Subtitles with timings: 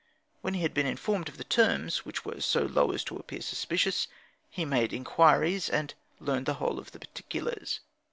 [0.41, 3.41] When he had been informed of the terms, which were so low as to appear
[3.43, 4.07] suspicious,
[4.49, 7.81] he made inquiries, and learned the whole of the particulars.